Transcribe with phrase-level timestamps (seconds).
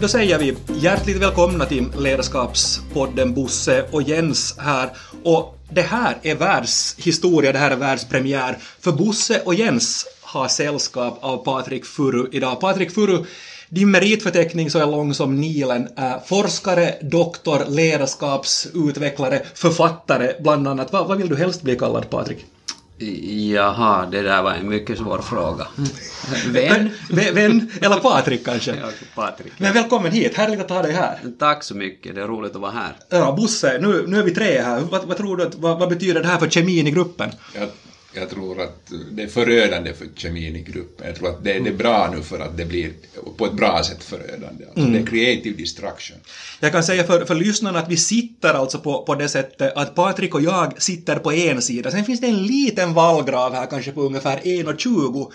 [0.00, 4.90] då säger vi hjärtligt välkomna till Ledarskapspodden Bosse och Jens här.
[5.22, 8.58] Och det här är världshistoria, det här är världspremiär.
[8.80, 12.60] För Bosse och Jens har sällskap av Patrik Furu idag.
[12.60, 13.24] Patrik Furu,
[13.68, 15.88] din meritförteckning så är lång som Nilen.
[15.96, 20.92] Äh, forskare, doktor, ledarskapsutvecklare, författare bland annat.
[20.92, 22.46] Vad, vad vill du helst bli kallad, Patrik?
[22.98, 25.66] Jaha, det där var en mycket svår fråga.
[26.48, 26.88] Vem?
[27.34, 28.70] Vän, eller Patrik kanske?
[28.70, 29.52] Ja, Patrik.
[29.58, 31.18] Men välkommen hit, härligt att ha dig här.
[31.38, 32.96] Tack så mycket, det är roligt att vara här.
[33.08, 34.80] Ja, Bosse, nu, nu är vi tre här.
[34.80, 37.30] Vad, vad tror du, vad, vad betyder det här för kemin i gruppen?
[37.54, 37.68] Jag,
[38.18, 41.06] jag tror att det är förödande för kemin i gruppen.
[41.06, 42.92] Jag tror att det, det är bra nu för att det blir
[43.36, 44.64] på ett bra sätt förödande.
[44.64, 44.92] Alltså mm.
[44.92, 46.16] Det är creative destruction.
[46.60, 49.94] Jag kan säga för, för lyssnarna att vi sitter alltså på, på det sättet att
[49.94, 51.90] Patrik och jag sitter på en sida.
[51.90, 55.26] Sen finns det en liten vallgrav här kanske på ungefär 1,20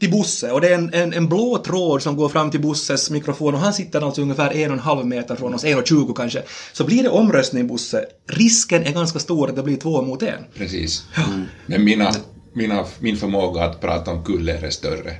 [0.00, 3.10] till Bosse och det är en, en, en blå tråd som går fram till Bosses
[3.10, 5.86] mikrofon och han sitter alltså ungefär en och en halv meter från oss, en och
[5.86, 6.42] tjugo kanske.
[6.72, 10.44] Så blir det omröstning Bosse, risken är ganska stor att det blir två mot en.
[10.54, 11.04] Precis.
[11.28, 11.44] Mm.
[11.66, 12.14] Men mina,
[12.52, 15.16] mina, min förmåga att prata om kuller är större.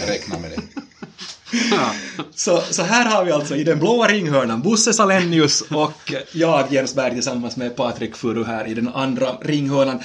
[0.00, 0.62] Jag räknar med det.
[2.34, 6.94] så, så här har vi alltså i den blåa ringhörnan Bosse Salenius och jag, Jens
[6.94, 10.00] Berg, tillsammans med Patrik Furu här i den andra ringhörnan.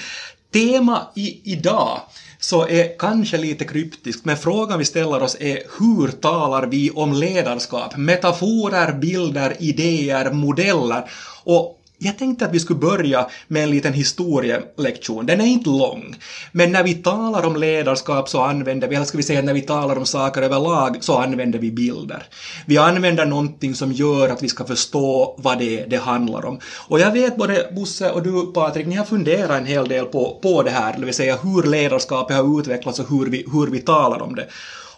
[0.56, 2.02] Tema i, idag
[2.40, 7.14] så är kanske lite kryptiskt, men frågan vi ställer oss är hur talar vi om
[7.14, 7.98] ledarskap?
[7.98, 11.10] Metaforer, bilder, idéer, modeller.
[11.44, 15.26] Och jag tänkte att vi skulle börja med en liten historielektion.
[15.26, 16.16] Den är inte lång.
[16.52, 19.62] Men när vi talar om ledarskap så använder vi, eller ska vi säga när vi
[19.62, 22.24] talar om saker överlag, så använder vi bilder.
[22.66, 26.60] Vi använder någonting som gör att vi ska förstå vad det är det handlar om.
[26.88, 30.40] Och jag vet både Bosse och du Patrik, ni har funderat en hel del på,
[30.42, 33.80] på det här, det vill säga hur ledarskapet har utvecklats och hur vi, hur vi
[33.80, 34.48] talar om det.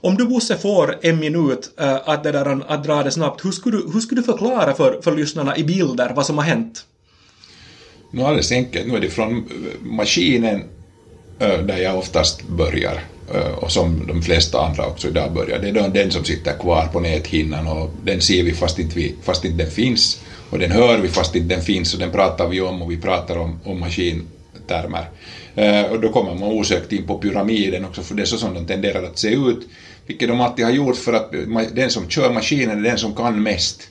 [0.01, 3.51] Om du Bosse får en minut äh, att, det där, att dra det snabbt, hur
[3.51, 6.85] skulle du, hur skulle du förklara för, för lyssnarna i bilder vad som har hänt?
[8.11, 10.63] Nu alldeles enkelt, nu är det från eh, maskinen
[11.39, 13.03] eh, där jag oftast börjar
[13.33, 15.59] eh, och som de flesta andra också idag börjar.
[15.59, 19.15] Det är den som sitter kvar på näthinnan och den ser vi fast inte, vi,
[19.23, 22.47] fast inte den finns och den hör vi fast inte den finns och den pratar
[22.47, 25.09] vi om och vi pratar om, om maskintermer.
[25.91, 28.67] Och då kommer man osökt in på pyramiden också för det är så som den
[28.67, 29.67] tenderar att se ut
[30.05, 31.31] vilket de alltid har gjort för att
[31.71, 33.89] den som kör maskinen är den som kan mest.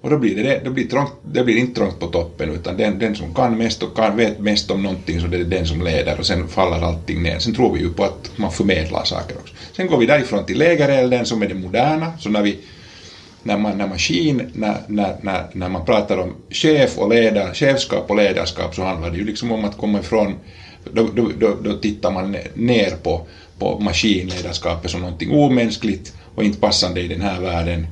[0.00, 2.98] Och då blir det, då blir trångt, det blir inte trångt på toppen utan den,
[2.98, 5.82] den som kan mest och kan, vet mest om någonting så det är den som
[5.82, 7.38] leder och sen faller allting ner.
[7.38, 9.54] Sen tror vi ju på att man förmedlar saker också.
[9.76, 12.56] Sen går vi därifrån till lägerelden som är det moderna, så när vi
[13.42, 18.10] när man, när maskin, när, när, när, när man pratar om chef och ledar, chefskap
[18.10, 20.36] och ledarskap så handlar det ju liksom om att komma ifrån,
[20.84, 23.20] då, då, då, då tittar man ner på,
[23.58, 27.86] på maskinledarskapet som någonting omänskligt och inte passande i den här världen.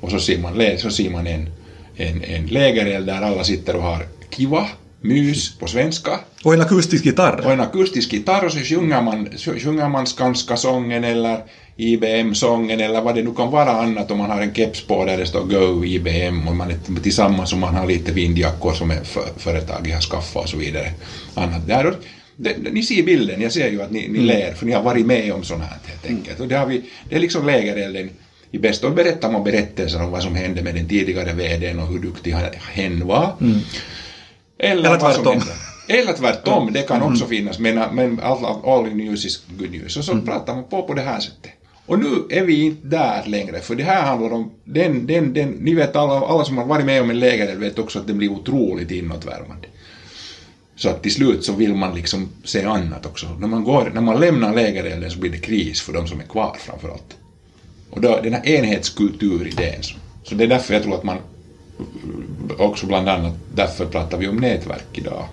[0.00, 1.48] Och så ser man, så ser man en,
[1.96, 4.66] en, en lägereld där alla sitter och har kiva,
[5.00, 6.20] mys på svenska.
[6.44, 7.40] Och en akustisk gitarr.
[7.44, 11.38] Och en akustisk gitarr och så sjunger man, sjunger man Skanska-sången eller
[11.76, 15.18] IBM-sången eller vad det nu kan vara annat om man har en keps på där
[15.18, 19.04] det står Go IBM och man är tillsammans och man har lite vindjackor som är
[19.04, 20.92] för, företaget har skaffat och så vidare.
[21.34, 21.66] Annat.
[21.66, 21.94] Där,
[22.36, 24.24] det, ni ser bilden, jag ser ju att ni, ni mm.
[24.24, 26.40] ler, för ni har varit med om sånt här helt enkelt.
[26.40, 28.10] Och det, har vi, det är liksom lägerelden
[28.50, 31.98] i bästa berättar man berättelser om vad som hände med den tidigare VDn och hur
[31.98, 32.34] duktig
[32.72, 33.32] hen var.
[33.40, 33.58] Mm.
[34.58, 35.42] Eller, eller tvärtom.
[35.88, 37.28] Eller tvärtom, det kan också mm.
[37.28, 39.96] finnas, men, men all, all news is good news.
[39.96, 40.24] Och så mm.
[40.24, 41.52] pratar man på på det här sättet.
[41.86, 45.48] Och nu är vi inte där längre, för det här handlar om den, den, den
[45.50, 48.18] ni vet alla, alla som har varit med om en lägereld vet också att den
[48.18, 49.68] blir otroligt inåtvärmande.
[50.76, 53.26] Så att till slut så vill man liksom se annat också.
[53.40, 56.24] När man, går, när man lämnar lägerelden så blir det kris för de som är
[56.24, 57.16] kvar framför allt.
[57.90, 59.82] Och då, den här enhetskulturidén.
[60.22, 61.18] Så det är därför jag tror att man
[62.58, 65.24] också bland annat därför pratar vi om nätverk idag.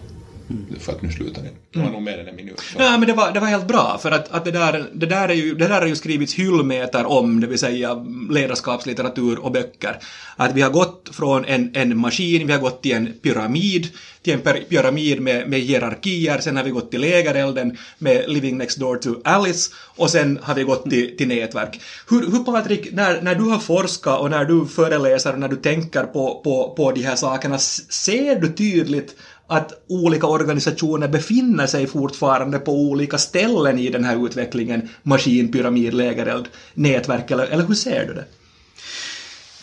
[0.50, 0.80] Mm.
[0.80, 1.52] För att nu slutar den.
[1.74, 2.60] Det var nog mer än en minut.
[2.60, 2.80] Så.
[2.80, 5.30] Nej, men det var, det var helt bra, för att, att det, där, det, där
[5.30, 10.00] är ju, det där har ju skrivits hyllmeter om, det vill säga ledarskapslitteratur och böcker.
[10.36, 13.88] Att vi har gått från en, en maskin, vi har gått till en pyramid,
[14.22, 18.80] till en pyramid med, med hierarkier, sen har vi gått till lägerelden med Living Next
[18.80, 21.82] Door to Alice och sen har vi gått till, till nätverk.
[22.10, 25.56] Hur, hur Patrik, när, när du har forskat och när du föreläser och när du
[25.56, 29.16] tänker på, på, på de här sakerna, ser du tydligt
[29.48, 35.94] att olika organisationer befinner sig fortfarande på olika ställen i den här utvecklingen, maskin, pyramid,
[35.94, 38.26] lägereld, nätverk, eller, eller hur ser du det?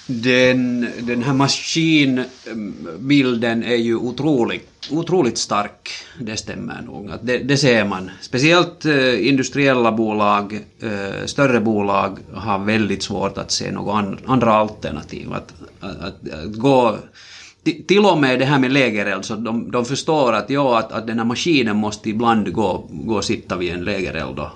[0.07, 5.91] Den, den här maskinbilden mm, är ju otroligt, otroligt stark,
[6.21, 7.13] det stämmer nog.
[7.23, 8.11] Det, det ser man.
[8.21, 15.33] Speciellt eh, industriella bolag, eh, större bolag har väldigt svårt att se några andra alternativ.
[15.33, 16.99] Att, att, att, att gå
[17.65, 21.07] till och med det här med lägereld, så de, de förstår att, ja, att, att
[21.07, 24.51] den här maskinen måste ibland gå, gå och sitta vid en lägereld och,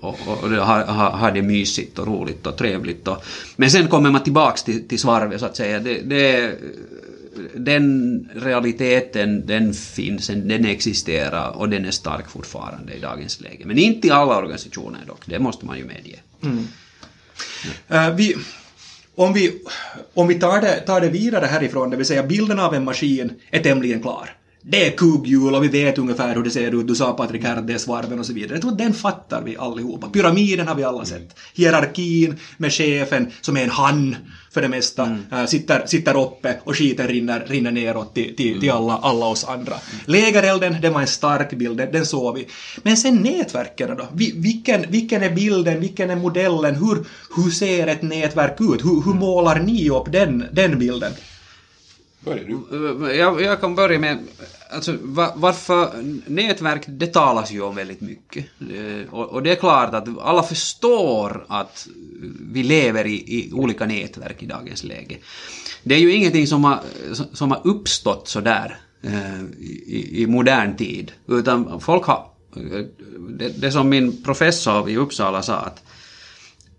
[0.00, 3.08] och, och, och ha, ha, ha det mysigt och roligt och trevligt.
[3.08, 3.24] Och,
[3.56, 5.78] men sen kommer man tillbaks till, till svarvet så att säga.
[5.78, 6.58] Det, det,
[7.54, 13.64] den realiteten, den finns, den existerar och den är stark fortfarande i dagens läge.
[13.66, 16.20] Men inte i alla organisationer dock, det måste man ju medge.
[17.88, 18.36] Eh, vi,
[19.14, 19.62] om vi,
[20.14, 23.32] om vi tar, det, tar det vidare härifrån, det vill säga bilden av en maskin
[23.50, 24.36] är tämligen klar.
[24.62, 26.88] Det är kugghjul och vi vet ungefär hur det ser ut.
[26.88, 28.52] Du sa Patrik här att det är svarven och så vidare.
[28.52, 30.08] Jag tror den fattar vi allihopa.
[30.08, 31.38] Pyramiden har vi alla sett.
[31.54, 34.16] Hierarkin med chefen som är en han
[34.50, 35.18] för det mesta.
[35.32, 39.44] äh, sitter, sitter uppe och skiten rinner, rinner neråt till, till, till alla, alla oss
[39.44, 39.74] andra.
[40.04, 42.46] Lägerelden, det var en stark bild, den, den såg vi.
[42.82, 44.08] Men sen nätverken då?
[44.12, 46.74] Vi, vilken, vilken är bilden, vilken är modellen?
[46.74, 47.04] Hur,
[47.36, 48.84] hur ser ett nätverk ut?
[48.84, 51.12] Hur, hur målar ni upp den, den bilden?
[52.24, 52.54] Börjar du?
[53.04, 54.18] Eh, eh, jag, jag kan börja med,
[54.70, 55.90] alltså var, varför
[56.26, 58.46] nätverk, det talas ju om väldigt mycket.
[58.60, 61.88] Eh, och, och det är klart att alla förstår att
[62.52, 65.16] vi lever i, i olika nätverk i dagens läge.
[65.82, 66.80] Det är ju ingenting som har,
[67.32, 68.78] som har uppstått sådär
[69.86, 72.26] i, i modern tid, utan folk har,
[73.38, 75.82] det, det som min professor i Uppsala sa att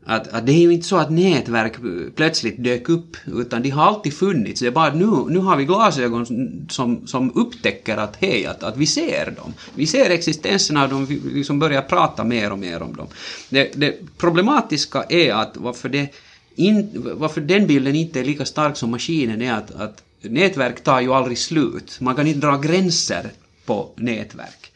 [0.06, 1.74] att, att det är ju inte så att nätverk
[2.16, 4.60] plötsligt dök upp, utan de har alltid funnits.
[4.60, 6.26] Det är bara att nu, nu har vi glasögon
[6.70, 9.54] som, som upptäcker att hej, att, att vi ser dem.
[9.76, 13.08] Vi ser existensen av dem, vi liksom börjar prata mer och mer om dem.
[13.50, 16.10] Det, det problematiska är att varför, det
[16.56, 21.02] in, varför den bilden inte är lika stark som maskinen är att, att nätverk tar
[21.02, 21.98] ju aldrig slut.
[22.02, 23.32] Man kan inte dra gränser
[23.66, 24.71] på nätverk.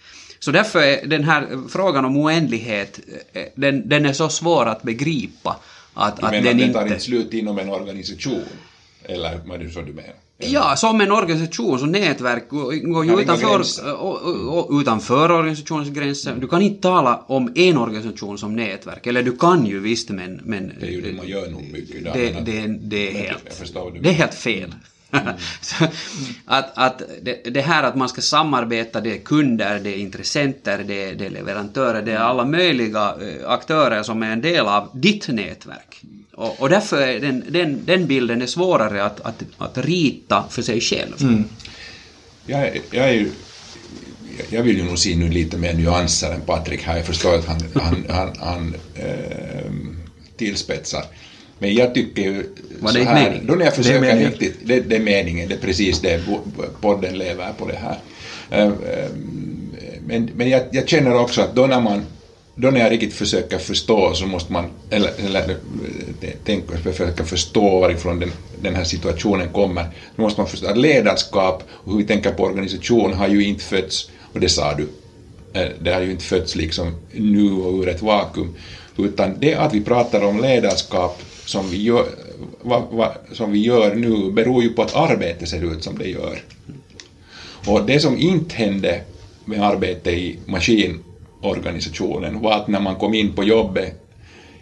[0.45, 2.99] Så därför är den här frågan om oändlighet,
[3.33, 5.59] eh, den, den är så svår att begripa.
[5.93, 6.79] Att, Du menar den att det inte...
[6.79, 8.43] tar inte slut inom en organisation?
[9.03, 10.13] Eller vad är det så du menar?
[10.37, 13.61] Ja, som en organisation, så nätverk går ju utanför,
[14.01, 16.35] och, och, och, utanför organisationens gränser.
[16.39, 20.41] Du kan inte tala om en organisation som nätverk, eller du kan ju visst men...
[20.43, 22.13] men Det är ju det man gör nog mycket idag.
[22.15, 23.63] det, att- det, det är helt...
[24.01, 24.73] Det är helt fel.
[26.45, 30.83] Att, att det, det här att man ska samarbeta, det är kunder, det är intressenter,
[30.87, 34.67] det är, det är leverantörer, det är alla möjliga eh, aktörer som är en del
[34.67, 36.01] av ditt nätverk.
[36.33, 40.61] Och, och därför är den, den, den bilden är svårare att, att, att rita för
[40.61, 41.21] sig själv.
[41.21, 41.43] Mm.
[42.45, 43.31] Jag, jag, är ju,
[44.49, 46.97] jag vill ju nog se nu lite mer nyanser än Patrik här.
[46.97, 49.71] Jag förstår att han, han, han, han äh,
[50.37, 51.05] tillspetsar.
[51.59, 52.43] Men jag tycker ju
[52.79, 53.47] Var det så inte här, meningen?
[53.47, 56.21] då när jag Det är försöker riktigt, det, det är meningen, det är precis det,
[56.81, 57.97] podden lever på det här.
[58.51, 59.09] Eh, eh,
[60.07, 62.05] Men, men jag, jag känner också att då när man
[62.55, 65.49] då när jag riktigt försöker förstå så måste man, eller, eller
[66.21, 68.31] eh, tänka, försöka förstå varifrån den,
[68.61, 69.85] den här situationen kommer,
[70.15, 73.63] då måste man förstå att ledarskap och hur vi tänker på organisation har ju inte
[73.63, 74.87] fötts, och det sa du,
[75.53, 78.55] eh, det har ju inte fötts liksom nu och ur ett vakuum,
[78.97, 82.05] utan det att vi pratar om ledarskap som vi gör,
[82.61, 86.07] va, va, som vi gör nu beror ju på att arbetet ser ut som det
[86.07, 86.41] gör.
[87.67, 89.01] Och det som inte hände
[89.45, 93.93] med arbete i maskinorganisationen var att när man kom in på jobbet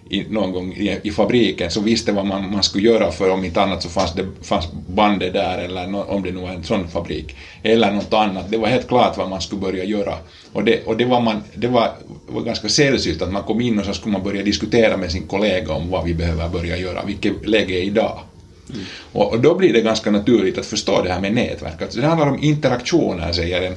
[0.09, 3.45] i, någon gång i, i fabriken så visste vad man, man skulle göra för om
[3.45, 6.63] inte annat så fanns det fanns bandet där eller nå, om det nu var en
[6.63, 8.51] sån fabrik eller något annat.
[8.51, 10.13] Det var helt klart vad man skulle börja göra.
[10.53, 11.91] Och det, och det, var, man, det var,
[12.27, 15.27] var ganska sällsynt att man kom in och så skulle man börja diskutera med sin
[15.27, 18.19] kollega om vad vi behöver börja göra, vilket läge är idag.
[19.11, 21.81] Och, och då blir det ganska naturligt att förstå det här med nätverk.
[21.81, 23.75] Alltså det handlar om interaktioner, säger en,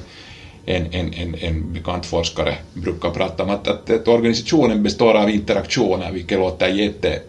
[0.67, 5.29] en, en, en, en bekant forskare brukar prata om, att, att, att organisationen består av
[5.29, 7.19] interaktioner, vilket låter jätte,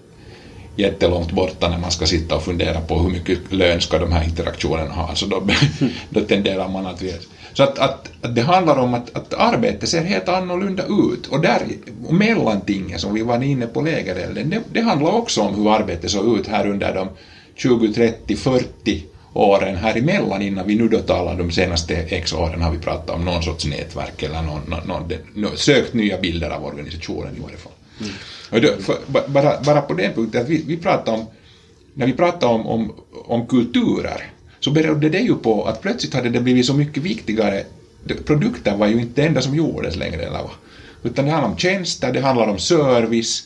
[0.76, 4.24] jättelångt borta när man ska sitta och fundera på hur mycket lön ska de här
[4.24, 5.14] interaktionerna ha.
[5.14, 5.42] Så då,
[6.08, 7.02] då tenderar man att.
[7.52, 11.26] Så att, att, att det handlar om att, att arbetet ser helt annorlunda ut.
[11.26, 11.62] Och där,
[12.06, 16.10] och mellantingen som vi var inne på lägerelden, det, det handlar också om hur arbetet
[16.10, 17.10] såg ut här under de
[17.54, 22.62] 20, 30, 40 åren här emellan innan vi nu då talar de senaste x åren
[22.62, 25.02] har vi pratat om någon sorts nätverk eller någon, någon,
[25.34, 27.72] någon, sökt nya bilder av organisationen i varje fall.
[28.50, 31.26] Och då, för, ba- bara, bara på den punkten att vi, vi pratar om,
[31.94, 32.94] när vi pratar om, om,
[33.24, 34.30] om kulturer
[34.60, 37.64] så berodde det ju på att plötsligt hade det blivit så mycket viktigare.
[38.26, 40.50] Produkter var ju inte det enda som gjordes längre, eller va?
[41.02, 43.42] Utan det handlar om tjänster, det handlar om service,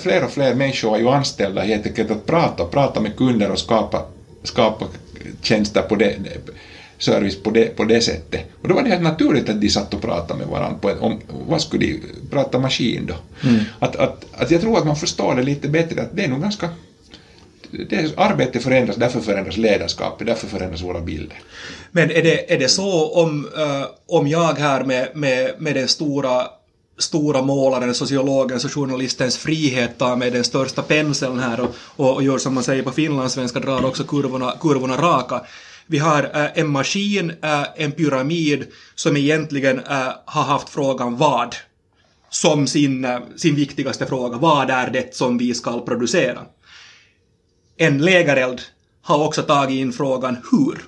[0.00, 3.58] fler och fler människor är ju anställda helt enkelt att prata, prata med kunder och
[3.58, 4.02] skapa,
[4.44, 4.88] skapa
[5.42, 6.16] tjänster på det,
[6.98, 8.40] service på det, på det sättet.
[8.62, 11.20] Och då var det helt naturligt att de satt och pratade med varandra ett, om
[11.28, 13.14] vad skulle de prata maskin då?
[13.78, 16.40] Att, att, att jag tror att man förstår det lite bättre, att det är nog
[16.40, 16.70] ganska
[17.88, 21.38] det är, arbetet förändras, därför förändras ledarskapet, därför förändras våra bilder.
[21.90, 25.88] Men är det, är det så om, eh, om jag här med, med, med den
[25.88, 26.46] stora
[26.98, 32.22] stora målaren, sociologen och journalistens frihet tar med den största penseln här och, och, och
[32.22, 35.40] gör som man säger på finlandssvenska, drar också kurvorna, kurvorna raka.
[35.86, 41.56] Vi har äh, en maskin, äh, en pyramid som egentligen äh, har haft frågan vad
[42.30, 44.38] som sin, äh, sin viktigaste fråga.
[44.38, 46.40] Vad är det som vi ska producera?
[47.76, 48.60] En lägereld
[49.02, 50.78] har också tagit in frågan hur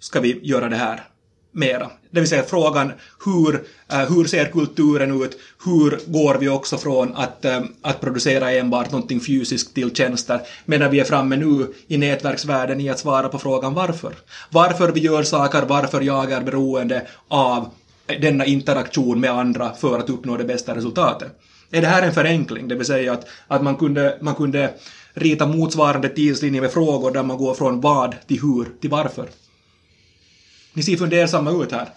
[0.00, 1.04] ska vi göra det här
[1.52, 1.90] mera?
[2.10, 2.92] Det vill säga frågan
[3.24, 5.38] hur, uh, hur ser kulturen ut?
[5.64, 10.90] Hur går vi också från att, uh, att producera enbart någonting fysiskt till tjänster medan
[10.90, 14.14] vi är framme nu i nätverksvärlden i att svara på frågan varför?
[14.50, 17.70] Varför vi gör saker, varför jag är beroende av
[18.20, 21.28] denna interaktion med andra för att uppnå det bästa resultatet.
[21.70, 22.68] Är det här en förenkling?
[22.68, 24.74] Det vill säga att, att man, kunde, man kunde
[25.14, 29.28] rita motsvarande tidslinje med frågor där man går från vad till hur till varför.
[30.72, 31.88] Ni ser fundersamma ut här.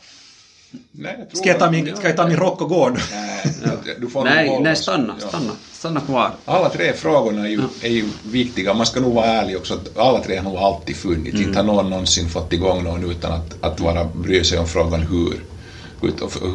[0.92, 3.00] Nej, jag tror Ska jag ta min, ska jag ta min rock och gå nu?
[3.14, 5.28] Nej, du får Nej, nej stanna, Ja.
[5.28, 6.32] stanna, stanna kvar.
[6.46, 8.74] Alla tre frågorna är ju, är ju viktiga.
[8.74, 11.42] Man ska nog vara ärlig också att alla tre har nog alltid funnits.
[11.42, 15.02] Inte har någon någonsin fått igång någon utan att, att vara, bry sig om frågan
[15.02, 15.44] hur.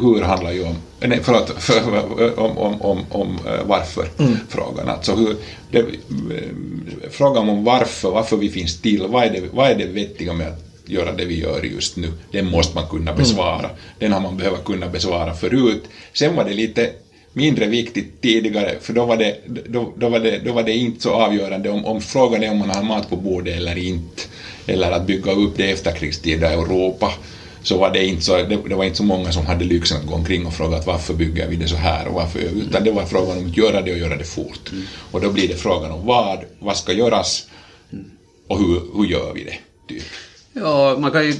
[0.01, 4.89] Hur handlar ju om, nej förlåt, för, om, om, om, om eh, varför-frågan.
[4.89, 5.35] Alltså hur,
[5.71, 5.85] det, eh,
[7.11, 10.47] frågan om varför, varför vi finns till, vad är, det, vad är det vettiga med
[10.47, 13.69] att göra det vi gör just nu, den måste man kunna besvara.
[13.99, 15.83] Den har man behövt kunna besvara förut.
[16.13, 16.91] Sen var det lite
[17.33, 21.01] mindre viktigt tidigare, för då var det, då, då var det, då var det inte
[21.01, 24.21] så avgörande om, om frågan är om man har mat på bordet eller inte,
[24.65, 27.13] eller att bygga upp det efterkrigstida Europa,
[27.63, 30.07] så var det inte så, det, det var inte så många som hade lyxen att
[30.07, 32.91] gå omkring och fråga att varför bygger vi det så här och varför, utan det
[32.91, 34.71] var frågan om att göra det och göra det fort.
[35.11, 37.47] Och då blir det frågan om vad, vad ska göras
[38.47, 40.03] och hur, hur gör vi det, typ.
[40.59, 41.33] Ja, man kan ju,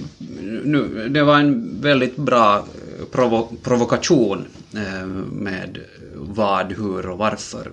[0.64, 4.46] nu, det var en väldigt bra eh, provo, provokation
[4.76, 5.80] eh, med
[6.16, 7.72] vad, hur och varför.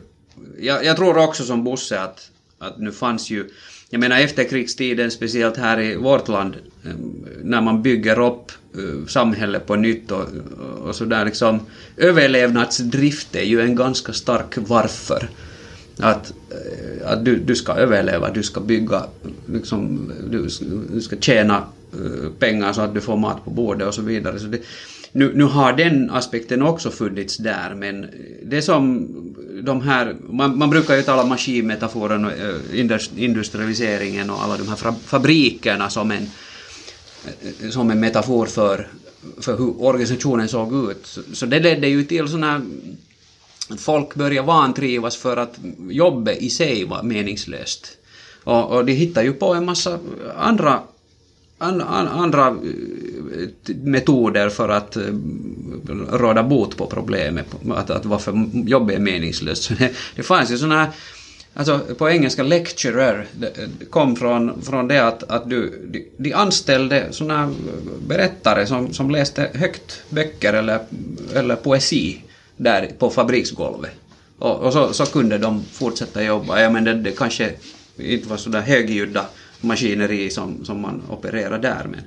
[0.59, 3.51] Jag, jag tror också som Bosse att, att nu fanns ju,
[3.91, 6.91] jag menar efterkrigstiden, speciellt här i vårt land, eh,
[7.43, 8.53] när man bygger upp
[9.09, 10.29] samhället på nytt och,
[10.83, 11.61] och sådär liksom,
[11.97, 15.29] överlevnadsdrift är ju en ganska stark varför.
[15.99, 19.05] Att, eh, att du, du ska överleva, du ska bygga,
[19.47, 20.49] liksom, du,
[20.93, 21.57] du ska tjäna
[21.93, 24.39] eh, pengar så att du får mat på bordet och så vidare.
[24.39, 24.61] Så det,
[25.13, 28.07] nu, nu har den aspekten också funnits där, men
[28.43, 29.09] det som
[29.63, 32.81] de här, man, man brukar ju tala om maskinmetaforen och eh,
[33.17, 36.31] industrialiseringen och alla de här fabrikerna som en,
[37.71, 38.89] som en metafor för,
[39.41, 41.19] för hur organisationen såg ut.
[41.33, 42.61] Så, det ledde ju till såna här
[43.79, 45.59] folk började vantrivas för att
[45.91, 47.97] jobbet i sig var meningslöst.
[48.45, 49.99] Och, och de hittar ju på en massa
[50.37, 50.81] andra,
[51.59, 55.03] an, an, andra eh, metoder för att eh,
[56.11, 59.63] råda bot på problemet, att, att varför jobbet är meningslöst.
[59.63, 60.91] Så det, det fanns ju såna här
[61.59, 63.27] Alltså på engelska lecturer
[63.91, 67.51] kom från, från det att, att du, de, de anställde såna eh,
[68.07, 70.81] berättare som, som läste högt böcker eller,
[71.35, 72.23] eller poesi
[72.57, 73.93] där på fabriksgolvet.
[74.39, 76.61] Och, och så, så kunde de fortsätta jobba.
[76.61, 77.51] Ja, men det, det kanske
[77.97, 79.27] inte var sådär högljudda
[79.61, 81.87] maskineri som, som man opererar där.
[81.91, 82.01] Men,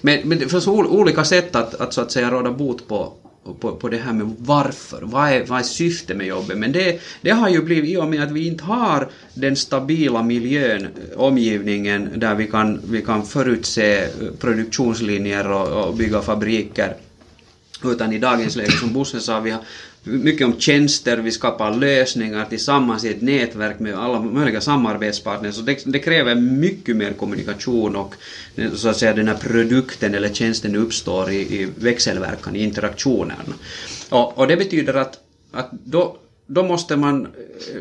[0.00, 3.12] men, men det finns olika sätt att, att så att säga råda bot på,
[3.60, 5.02] på, på det här med varför.
[5.02, 6.58] Vad är, vad är syftet med jobbet?
[6.58, 10.22] Men det, det har ju blivit i och med att vi inte har den stabila
[10.22, 16.96] miljön, eh, omgivningen, där vi kan, vi kan förutse eh, produktionslinjer och, och bygga fabriker
[17.84, 19.60] utan i dagens läge, som Bosse sa, vi har
[20.02, 25.54] mycket om tjänster, vi skapar lösningar tillsammans i ett nätverk med alla möjliga samarbetspartners.
[25.54, 28.14] Så det, det kräver mycket mer kommunikation och
[28.76, 33.54] så att säga den här produkten eller tjänsten uppstår i, i växelverkan, i interaktionerna.
[34.08, 35.18] Och, och det betyder att,
[35.52, 36.16] att då
[36.52, 37.28] då måste man,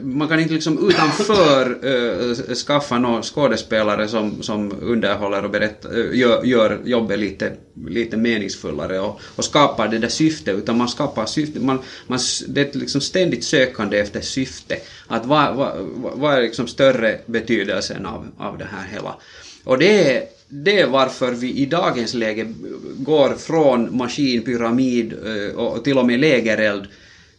[0.02, 6.20] man kan inte liksom utanför äh, skaffa några skådespelare som, som underhåller och berättar, eh,
[6.20, 7.54] gör, gör jobbet lite,
[7.88, 12.62] lite meningsfullare och, och skapar det där syftet, utan man skapar syfte, man, man, det
[12.62, 14.78] är ett liksom ständigt sökande efter syfte.
[15.08, 15.72] Att vad, vad,
[16.16, 19.16] vad är liksom större betydelsen av, av det här hela?
[19.64, 22.54] Och det är, det är varför vi i dagens läge
[22.98, 26.88] går från maskinpyramid eh, och till och med lägereld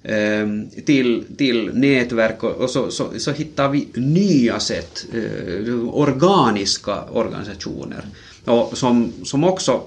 [0.03, 7.05] Ehm, till, till nätverk och, och så, så, så hittar vi nya sätt, eh, organiska
[7.05, 8.05] organisationer
[8.45, 9.83] och som, som också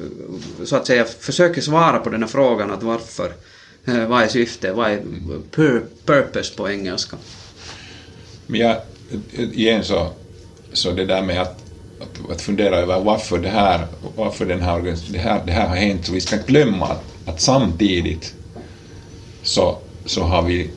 [0.00, 3.32] eh, så att säga försöker svara på den här frågan att varför,
[3.84, 5.02] eh, vad är syftet, vad är
[5.50, 7.16] pur, purpose på engelska.
[8.46, 8.76] Men jag,
[9.32, 10.12] igen så,
[10.72, 11.64] så det där med att,
[12.00, 15.76] att, att fundera över varför det här, varför den här, det, här, det här har
[15.76, 18.34] hänt, så vi ska glömma att, att samtidigt
[19.44, 20.70] så, så har vi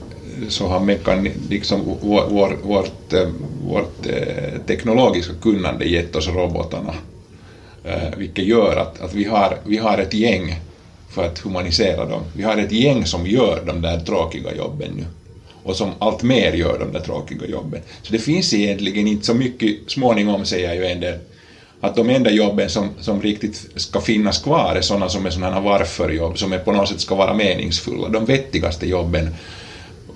[0.49, 3.27] så har mekan, liksom vår, vår, vårt, eh,
[3.67, 6.93] vårt eh, teknologiska kunnande gett oss robotarna,
[7.83, 10.55] eh, vilket gör att, att vi, har, vi har ett gäng
[11.09, 12.21] för att humanisera dem.
[12.35, 15.05] Vi har ett gäng som gör de där tråkiga jobben nu
[15.63, 17.81] och som allt mer gör de där tråkiga jobben.
[18.01, 21.19] Så det finns egentligen inte så mycket, småningom säger ju en del,
[21.81, 25.59] att de enda jobben som, som riktigt ska finnas kvar är sådana som är sådana
[25.59, 28.09] varför-jobb, som är på något sätt ska vara meningsfulla.
[28.09, 29.29] De vettigaste jobben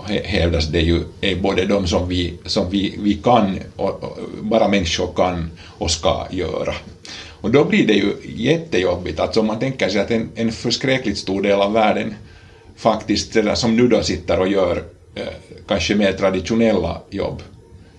[0.07, 4.67] hävdas det ju är både de som vi, som vi, vi kan, och, och, bara
[4.67, 6.73] människor kan och ska göra.
[7.41, 11.17] Och då blir det ju jättejobbigt, alltså om man tänker sig att en, en förskräckligt
[11.17, 12.15] stor del av världen
[12.75, 14.83] faktiskt, som nu då sitter och gör
[15.15, 15.23] eh,
[15.67, 17.41] kanske mer traditionella jobb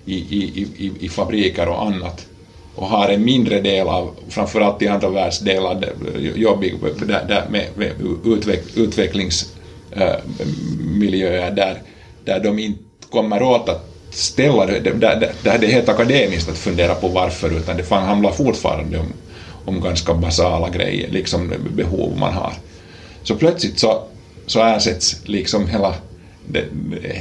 [0.05, 2.27] i, i, i, i fabriker och annat,
[2.75, 7.47] och har en mindre del av, framförallt i andra världsdelar, eh, jobbig eh, där, där
[7.51, 7.93] med, med
[8.25, 11.83] utveck, utvecklingsmiljöer äh, där,
[12.25, 16.51] där de inte kommer åt att ställa det, där, där, där det är helt akademiskt
[16.51, 19.13] att fundera på varför, utan det handlar fortfarande om,
[19.65, 22.53] om ganska basala grejer, liksom behov man har.
[23.23, 24.03] Så plötsligt så,
[24.47, 25.95] så ersätts liksom hela,
[26.47, 26.65] det,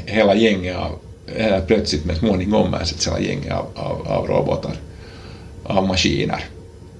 [0.05, 0.99] hela gänget av,
[1.67, 4.75] plötsligt men småningom ersätts hela gänget av, av, av robotar
[5.63, 6.45] av maskiner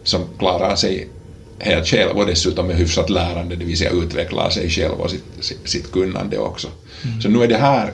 [0.03, 1.08] som klarar sig
[1.60, 5.24] helt själv och dessutom med hyfsat lärande, det vill säga utvecklar sig själv och sitt,
[5.39, 6.68] sitt, sitt kunnande också.
[7.03, 7.22] Mm.
[7.22, 7.94] Så nu är det här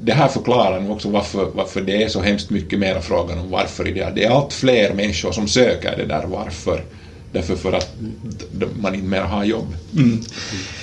[0.00, 3.50] det här förklarar nog också varför, varför det är så hemskt mycket mer frågan om
[3.50, 4.12] varför i det.
[4.14, 6.84] Det är allt fler människor som söker det där varför.
[7.32, 7.94] Därför för att
[8.80, 9.74] man inte mer har jobb.
[9.94, 10.20] Mm.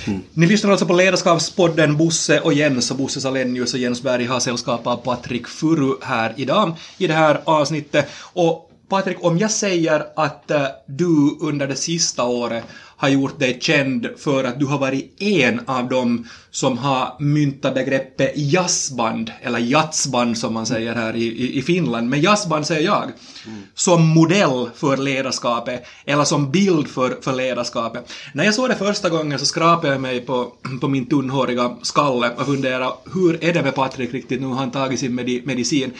[0.06, 0.20] Mm.
[0.32, 4.40] Ni lyssnar alltså på Ledarskapspodden Bosse och Jens och Bosse Salenius och Jens Berg har
[4.40, 8.06] sällskap av Patrik Furu här idag i det här avsnittet.
[8.32, 12.64] Och Patrik, om jag säger att eh, du under det sista året
[12.98, 17.74] har gjort dig känd för att du har varit en av dem som har myntat
[17.74, 23.02] begreppet jazzband, eller jazzband som man säger här i, i, Finland, men jazzband säger jag,
[23.02, 23.62] mm.
[23.74, 28.12] som modell för ledarskapet, eller som bild för, för ledarskapet.
[28.34, 32.30] När jag såg det första gången så skrapade jag mig på, på min tunnhåriga skalle
[32.30, 35.92] och funderade hur är det med Patrik riktigt nu har han tagit sin medicin.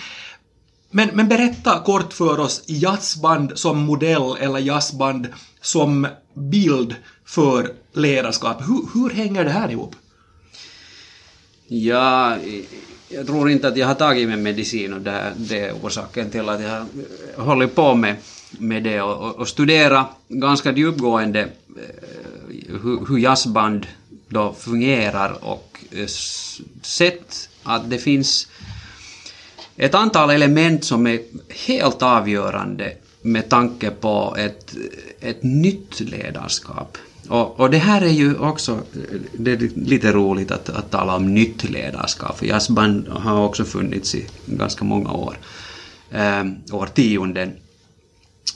[0.90, 5.28] Men, men berätta kort för oss jazzband som modell eller jazzband
[5.60, 8.62] som bild för ledarskap.
[8.68, 9.96] Hur, hur hänger det här ihop?
[11.66, 12.36] Ja,
[13.08, 16.48] jag tror inte att jag har tagit med medicin och det, det är orsaken till
[16.48, 16.86] att jag
[17.36, 18.16] har hållit på med,
[18.50, 23.86] med det och, och studera ganska djupgående eh, hur, hur jazzband
[24.28, 26.06] då fungerar och eh,
[26.82, 28.48] sett att det finns
[29.78, 31.20] ett antal element som är
[31.66, 34.74] helt avgörande med tanke på ett,
[35.20, 36.98] ett nytt ledarskap.
[37.28, 38.80] Och, och det här är ju också
[39.32, 44.14] det är lite roligt att, att tala om nytt ledarskap, för jazzband har också funnits
[44.14, 45.38] i ganska många år,
[46.10, 47.52] eh, årtionden.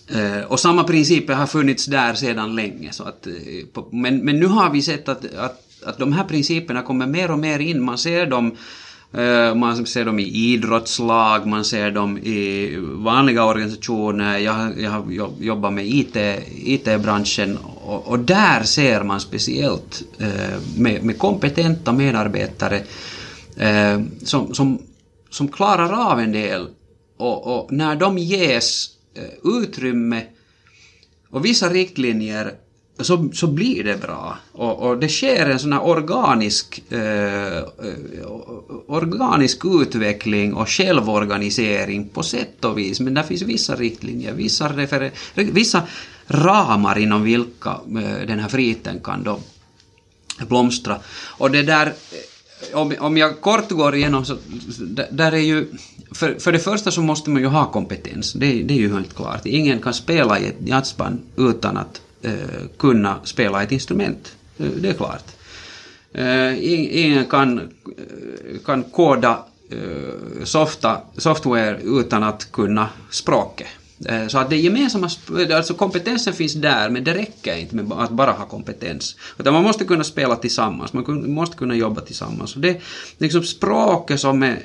[0.08, 2.92] Eh, och samma principer har funnits där sedan länge.
[2.92, 3.32] Så att, eh,
[3.72, 7.30] på, men, men nu har vi sett att, att, att de här principerna kommer mer
[7.30, 7.84] och mer in.
[7.84, 8.56] Man ser dem
[9.14, 14.38] Eh, man ser dem i idrottslag, man ser dem i vanliga organisationer.
[14.38, 16.16] Jag, jag har jobbat med IT,
[16.64, 22.82] IT-branschen och, och, där ser man speciellt eh, med, med kompetenta medarbetare
[23.56, 24.78] eh, som, som,
[25.30, 26.66] som klarar av en del
[27.16, 28.88] och, och när de ges
[29.44, 30.22] utrymme
[31.30, 32.54] och vissa riktlinjer
[33.04, 34.38] så, så blir det bra.
[34.52, 37.64] Och, och det sker en sån här organisk, eh, eh,
[38.86, 45.10] organisk utveckling och självorganisering på sätt och vis, men där finns vissa riktlinjer, vissa, refer-
[45.34, 45.82] vissa
[46.26, 49.38] ramar inom vilka eh, den här friten kan då
[50.48, 50.98] blomstra.
[51.38, 54.36] Och det där, eh, om, om jag kort går igenom så,
[55.10, 55.66] där är ju,
[56.14, 59.16] för, för det första så måste man ju ha kompetens, det, det är ju helt
[59.16, 59.46] klart.
[59.46, 62.32] Ingen kan spela i ett jazzband utan att Eh,
[62.78, 64.36] kunna spela ett instrument.
[64.58, 65.24] Eh, det är klart.
[66.14, 66.64] Eh,
[67.04, 73.66] ingen kan, eh, kan koda eh, softa, software utan att kunna språket.
[74.28, 75.08] Så att det gemensamma,
[75.54, 79.16] alltså kompetensen finns där, men det räcker inte med att bara ha kompetens.
[79.38, 82.54] Utan man måste kunna spela tillsammans, man måste kunna jobba tillsammans.
[82.54, 82.80] Och det är
[83.18, 84.58] liksom språket som är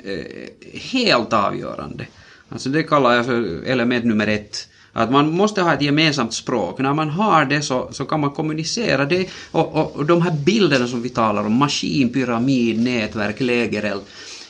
[0.74, 2.06] helt avgörande.
[2.48, 4.68] Alltså det kallar jag för element nummer ett.
[4.92, 6.78] Att man måste ha ett gemensamt språk.
[6.78, 9.28] När man har det så, så kan man kommunicera det.
[9.50, 14.00] Och, och, och de här bilderna som vi talar om, maskin, pyramid, nätverk, lägereld.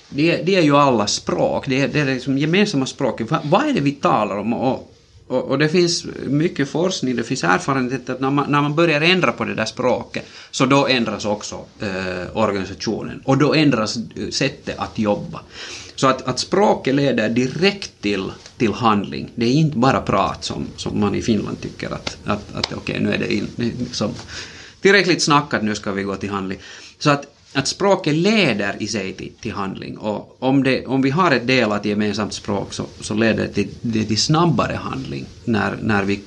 [0.08, 1.64] Det, det är ju alla språk.
[1.68, 3.30] Det, är- det är liksom gemensamma språket.
[3.30, 4.52] Va, vad är det vi talar om?
[4.52, 4.94] Och,
[5.26, 9.00] och, och det finns mycket forskning, det finns erfarenhet att när man, när man börjar
[9.00, 14.28] ändra på det där språket så då ändras också eh, organisationen och då ändras eh,
[14.30, 15.40] sättet att jobba.
[15.98, 19.30] Så att, att språket leder direkt till, till handling.
[19.34, 23.00] Det är inte bara prat som, som man i Finland tycker att, att, att okej,
[23.00, 24.10] nu är det in, liksom,
[24.80, 26.58] tillräckligt snackat, nu ska vi gå till handling.
[26.98, 31.10] Så att, att språket leder i sig till, till handling och om, det, om vi
[31.10, 35.78] har ett delat gemensamt språk så, så leder det till, det till snabbare handling när,
[35.82, 36.20] när vi,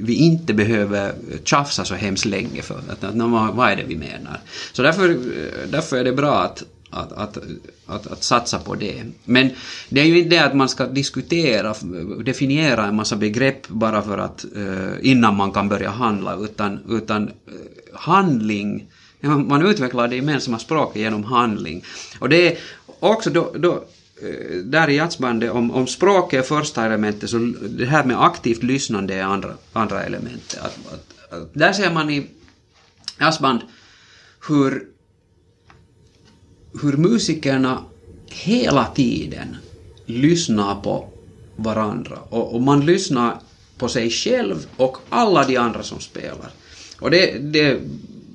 [0.00, 3.96] vi inte behöver tjafsa så hemskt länge för att, att, vad, vad är det vi
[3.96, 4.40] menar.
[4.72, 5.18] Så därför,
[5.66, 7.38] därför är det bra att att, att,
[7.86, 9.04] att, att satsa på det.
[9.24, 9.50] Men
[9.88, 11.74] det är ju inte det att man ska diskutera,
[12.24, 17.28] definiera en massa begrepp bara för att eh, innan man kan börja handla, utan, utan
[17.28, 17.32] eh,
[17.92, 18.86] handling,
[19.20, 21.84] man, utvecklar det gemensamma språket genom handling.
[22.18, 22.58] Och det är
[23.00, 23.84] också då, då
[24.22, 28.62] eh, där i jazzbandet, om, om språket är första elementet så det här med aktivt
[28.62, 30.58] lyssnande är andra, andra elementet.
[30.60, 32.26] Att, att, att, där ser man i
[33.18, 33.60] jazzband
[34.48, 34.95] hur
[36.82, 37.84] hur musikerna
[38.26, 39.56] hela tiden
[40.06, 41.08] lyssnar på
[41.56, 43.40] varandra och, och man lyssnar
[43.78, 46.50] på sig själv och alla de andra som spelar.
[47.00, 47.78] Och det, det,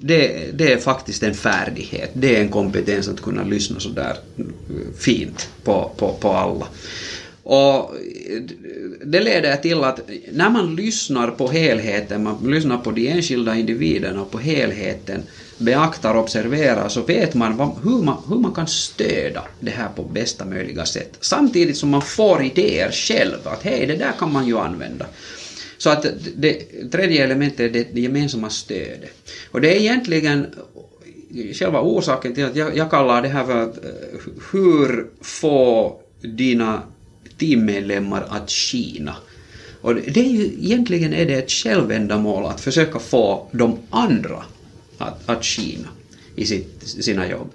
[0.01, 4.17] det, det är faktiskt en färdighet, det är en kompetens att kunna lyssna så där
[4.37, 4.45] eh,
[4.97, 6.67] fint på, på, på alla.
[7.43, 8.41] Och eh,
[9.05, 9.99] det leder till att
[10.31, 15.23] när man lyssnar på helheten, man lyssnar på de enskilda individerna och på helheten,
[15.61, 19.89] beaktar och observerar så vet man vad, hur, man hur man kan stödja det här
[19.95, 21.17] på bästa möjliga sätt.
[21.21, 25.05] Samtidigt som man får idéer själv, att hej, det där kan man ju använda.
[25.77, 29.31] Så att det, det tredje elementet är det, det gemensamma stödet.
[29.51, 30.47] Och det är egentligen
[31.53, 33.91] själva orsaken till att jag, jag kallar det här för att eh,
[34.51, 36.81] hur få dina
[37.37, 39.15] teammedlemmar att skina.
[39.81, 44.43] Och det är ju, egentligen är det ett självändamål att försöka få de andra
[45.01, 45.87] att, att skina
[46.35, 47.51] i sitt, sina jobb.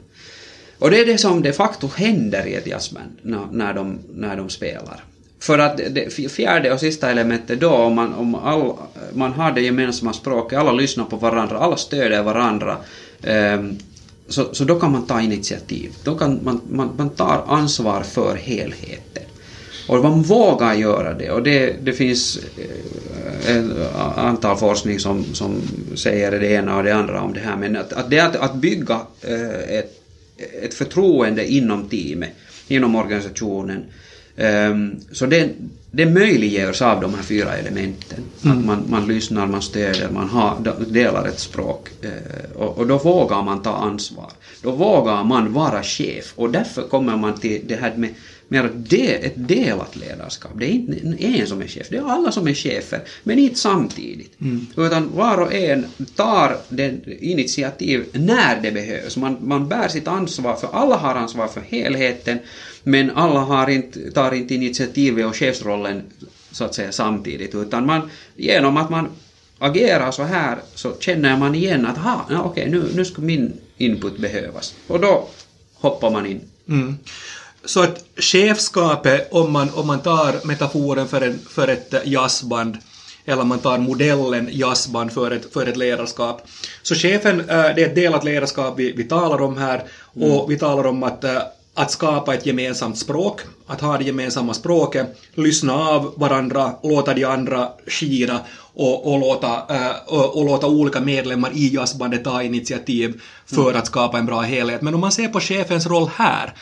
[0.78, 4.36] Och det är det som de facto händer i ett jazzband när, när, de, när
[4.36, 5.04] de spelar.
[5.40, 8.72] För att det fjärde och sista elementet då, om man, om all,
[9.12, 12.76] man har det gemensamma språket, alla lyssnar på varandra, alla stöder varandra,
[13.22, 13.64] eh,
[14.28, 15.92] så, så då kan man ta initiativ.
[16.04, 19.22] Då kan man, man, man tar ansvar för helheten.
[19.88, 21.30] Och man vågar göra det.
[21.30, 25.60] Och det, det finns eh, ett antal forskning som, som
[25.94, 27.56] säger det ena och det andra om det här.
[27.56, 29.00] Men att, att det att, att bygga
[29.68, 30.02] ett,
[30.62, 32.30] ett förtroende inom teamet,
[32.68, 33.84] inom organisationen.
[35.12, 35.48] Så det,
[35.90, 38.24] det möjliggörs av de här fyra elementen.
[38.44, 38.58] Mm.
[38.58, 41.88] Att man, man lyssnar, man stöder, man har, delar ett språk.
[42.54, 44.30] Och, och då vågar man ta ansvar.
[44.62, 46.32] Då vågar man vara chef.
[46.36, 48.14] Och därför kommer man till det här med
[48.48, 50.50] mer det, ett delat ledarskap.
[50.54, 53.58] Det är inte en som är chef, det är alla som är chefer, men inte
[53.58, 54.40] samtidigt.
[54.40, 54.66] Mm.
[54.76, 59.16] Utan var och en tar den initiativ när det behövs.
[59.16, 62.38] Man, man bär sitt ansvar, för alla har ansvar för helheten,
[62.82, 66.02] men alla har inte, tar inte initiativet och chefsrollen
[66.50, 69.08] så att säga samtidigt, utan man, genom att man
[69.58, 71.96] agerar så här så känner man igen att
[72.30, 74.74] ja, okej, nu, nu ska min input behövas.
[74.86, 75.28] Och då
[75.74, 76.40] hoppar man in.
[76.68, 76.96] Mm.
[77.66, 82.76] Så att chefskapet, om man, om man tar metaforen för, en, för ett jazzband,
[83.24, 86.46] eller man tar modellen jazzband för ett, för ett ledarskap.
[86.82, 90.48] Så chefen, det är ett delat ledarskap vi, vi talar om här, och mm.
[90.48, 91.24] vi talar om att,
[91.74, 97.24] att skapa ett gemensamt språk, att ha det gemensamma språket, lyssna av varandra, låta de
[97.24, 98.40] andra skina
[98.74, 99.62] och, och, låta,
[100.06, 104.82] och, och låta olika medlemmar i jazzbandet ta initiativ för att skapa en bra helhet.
[104.82, 106.54] Men om man ser på chefens roll här,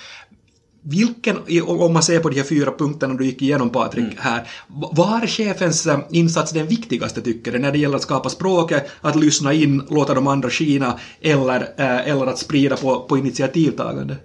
[0.87, 4.17] vilken, om man ser på de här fyra punkterna du gick igenom Patrik mm.
[4.19, 8.91] här, var är chefens insats den viktigaste tycker du när det gäller att skapa språket,
[9.01, 14.17] att lyssna in, låta de andra skina eller, eller att sprida på, på initiativtagande?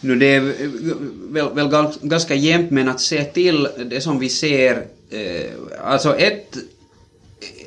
[0.00, 0.40] Nu det är
[1.32, 5.50] väl, väl ganska jämnt men att se till det som vi ser, eh,
[5.84, 6.56] alltså ett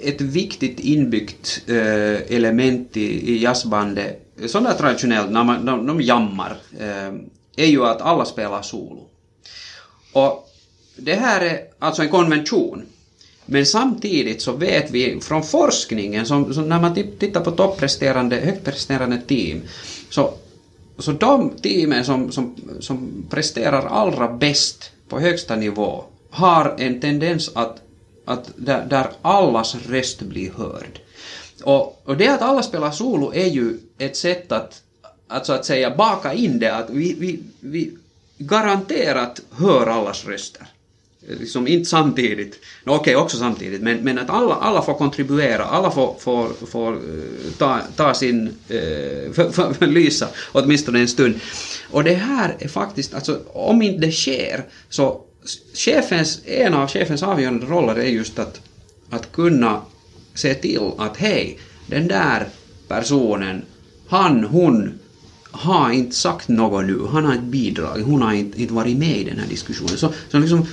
[0.03, 6.58] ett viktigt inbyggt eh, element i, i jazzbandet, sådär traditionellt när man, de, de jammar,
[6.80, 7.13] eh,
[7.58, 9.08] är ju att alla spelar solo.
[10.13, 10.50] Och
[10.96, 12.86] det här är alltså en konvention.
[13.46, 19.22] Men samtidigt så vet vi från forskningen, som, som när man tittar på toppresterande, högpresterande
[19.28, 19.62] team,
[20.10, 20.34] så,
[20.98, 27.52] så de teamen som, som, som presterar allra bäst på högsta nivå har en tendens
[27.56, 27.82] att,
[28.26, 31.00] att där, där allas röst blir hörd.
[31.63, 34.82] Och, och det att alla spelar solo är ju ett sätt att,
[35.28, 37.92] att så att säga baka in det, att vi, vi, vi
[38.38, 40.68] garanterat hör allas röster.
[41.30, 45.66] Liksom inte samtidigt, no, okej okay, också samtidigt, men, men att alla, alla får kontribuera,
[45.66, 51.08] alla får, får, får eh, ta, ta sin, eh, för, för, för lysa åtminstone en
[51.08, 51.40] stund.
[51.92, 55.22] Och det här är faktiskt, alltså om inte det sker, så
[55.74, 58.62] chefens, en av chefens avgörande roller är just att,
[59.10, 59.82] att kunna
[60.34, 62.48] se till att hej, den där
[62.88, 63.62] personen,
[64.08, 65.00] han, hon
[65.58, 69.17] har inte sagt något nu, han har inte bidragit, hon har inte, inte varit med
[69.17, 69.98] i den här diskussionen.
[69.98, 70.65] Så, så liksom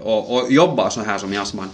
[0.00, 1.68] och, och jobbar så här som jazzman,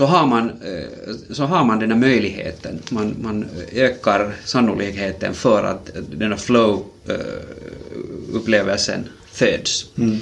[0.00, 0.84] så har man, eh,
[1.30, 2.78] så har man den här möjligheten.
[2.90, 9.86] Man, man ökar sannolikheten för att den här flow-upplevelsen eh, föds.
[9.98, 10.16] Mm.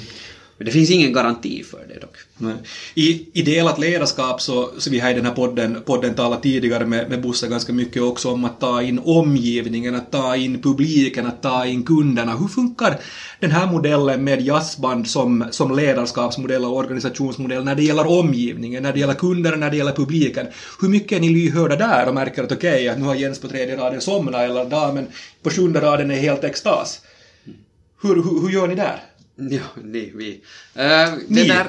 [0.59, 2.15] Men det finns ingen garanti för det dock.
[2.37, 2.53] Nej.
[2.95, 6.85] I, I delat ledarskap så, så vi har i den här podden, podden talat tidigare
[6.85, 11.25] med, med Bosse ganska mycket också om att ta in omgivningen, att ta in publiken,
[11.25, 12.37] att ta in kunderna.
[12.37, 12.99] Hur funkar
[13.39, 18.93] den här modellen med jazzband som, som ledarskapsmodell och organisationsmodell när det gäller omgivningen, när
[18.93, 20.47] det gäller kunderna, när det gäller publiken?
[20.81, 23.39] Hur mycket är ni lyhörda där och märker att okej, okay, att nu har Jens
[23.39, 25.07] på tredje raden somnat eller damen
[25.43, 27.01] på sjunde raden är helt extas?
[28.01, 29.08] Hur, hur, hur gör ni där?
[29.49, 30.41] Ja, ni, vi.
[30.75, 31.67] Äh, det där,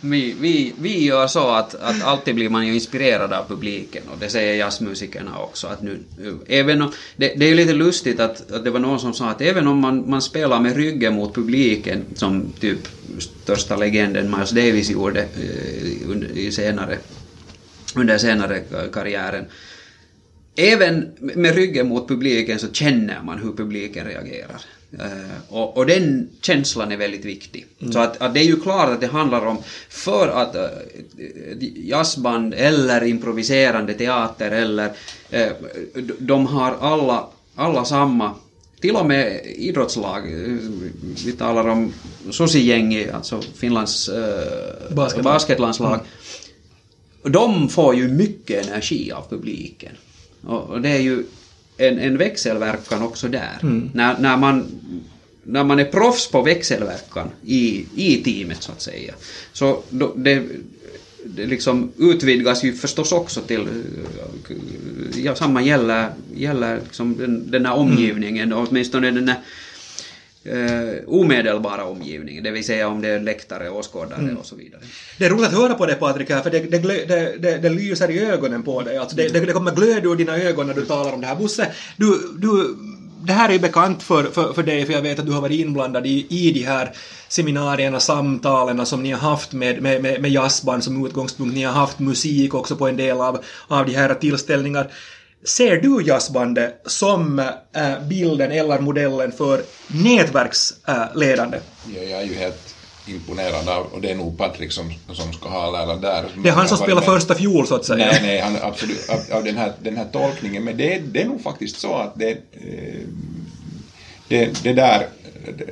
[0.00, 4.18] vi, vi, vi gör så att, att alltid blir man ju inspirerad av publiken och
[4.20, 5.66] det säger jazzmusikerna också.
[5.66, 5.98] Att nu,
[6.46, 9.30] även om, det, det är ju lite lustigt att, att det var någon som sa
[9.30, 14.50] att även om man, man spelar med ryggen mot publiken, som typ största legenden Miles
[14.50, 16.98] Davis gjorde eh, under, senare,
[17.94, 19.44] under senare karriären,
[20.56, 24.60] även med ryggen mot publiken så känner man hur publiken reagerar.
[24.94, 27.66] Uh, och, och, den känslan är väldigt viktig.
[27.80, 27.92] Mm.
[27.92, 30.62] Så att, att, det är ju klart att det handlar om, för att uh,
[31.76, 34.86] jazzband eller improviserande teater eller
[35.34, 35.52] uh,
[36.18, 38.34] de har alla, alla samma,
[38.80, 40.22] till och med idrottslag,
[41.24, 41.92] vi talar om
[42.30, 47.32] Susi-gängi, alltså Finlands uh, basketlandslag, mm.
[47.32, 49.92] de får ju mycket energi av publiken.
[50.46, 51.24] Och, och det är ju
[51.78, 53.58] en, en växelverkan också där.
[53.62, 53.90] Mm.
[53.94, 54.66] När, när, man,
[55.44, 59.14] när man är proffs på växelverkan i, i teamet så att säga,
[59.52, 60.42] så då, det,
[61.24, 63.66] det liksom utvidgas ju förstås också till,
[65.16, 68.66] ja samma gäller, gäller liksom den, den här omgivningen, mm.
[68.68, 69.38] åtminstone den här
[70.48, 74.36] eh, omedelbara omgivningen, det vill säga om det är läktare, åskådare mm.
[74.36, 74.80] och så vidare.
[75.18, 77.68] Det är roligt att höra på det Patrik här, för det, det, det, det, det
[77.68, 78.96] lyser i ögonen på dig.
[78.96, 81.36] Alltså det, det, kommer glöd ur dina ögon när du talar om det här.
[81.36, 82.76] Bosse, du, du,
[83.26, 85.40] det här är ju bekant för, för, för dig, för jag vet att du har
[85.40, 86.92] varit inblandad i, i de här
[87.28, 91.54] seminarierna, samtalen som ni har haft med, med, med, med jazzband som utgångspunkt.
[91.54, 94.86] Ni har haft musik också på en del av, av de här tillställningarna.
[95.48, 101.58] Ser du jazzbandet som äh, bilden eller modellen för nätverksledande?
[101.94, 102.74] Ja, jag är ju helt
[103.06, 106.24] imponerad av och det är nog Patrik som, som ska ha alla där.
[106.42, 108.06] Det är han som spelar första fjol så att säga.
[108.06, 110.64] Nej, nej, han absolut av, av den, här, den här tolkningen.
[110.64, 113.06] Men det, det är nog faktiskt så att det, eh,
[114.28, 115.06] det, det där